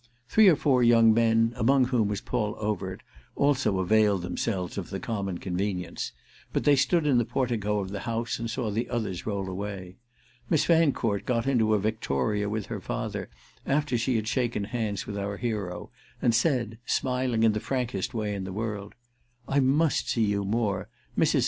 Three 0.27 0.47
or 0.49 0.55
four 0.55 0.81
young 0.81 1.13
men, 1.13 1.53
among 1.57 1.85
whom 1.89 2.07
was 2.07 2.21
Paul 2.21 2.55
Overt, 2.57 3.03
also 3.35 3.77
availed 3.77 4.23
themselves 4.23 4.75
of 4.79 4.89
the 4.89 4.99
common 4.99 5.37
convenience; 5.37 6.11
but 6.51 6.63
they 6.63 6.75
stood 6.75 7.05
in 7.05 7.19
the 7.19 7.23
portico 7.23 7.81
of 7.81 7.91
the 7.91 7.99
house 7.99 8.39
and 8.39 8.49
saw 8.49 8.71
the 8.71 8.89
others 8.89 9.27
roll 9.27 9.47
away. 9.47 9.97
Miss 10.49 10.65
Fancourt 10.65 11.23
got 11.27 11.45
into 11.45 11.75
a 11.75 11.79
victoria 11.79 12.49
with 12.49 12.65
her 12.65 12.81
father 12.81 13.29
after 13.63 13.95
she 13.95 14.15
had 14.15 14.27
shaken 14.27 14.63
hands 14.63 15.05
with 15.05 15.19
our 15.19 15.37
hero 15.37 15.91
and 16.19 16.33
said, 16.33 16.79
smiling 16.87 17.43
in 17.43 17.51
the 17.51 17.59
frankest 17.59 18.11
way 18.11 18.33
in 18.33 18.43
the 18.43 18.51
world, 18.51 18.95
"I 19.47 19.59
must 19.59 20.09
see 20.09 20.23
you 20.25 20.43
more. 20.43 20.89
Mrs. 21.15 21.27
St. 21.33 21.39